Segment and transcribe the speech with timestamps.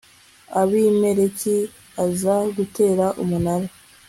[0.61, 1.55] abimeleki
[2.03, 3.67] aza gutera umunara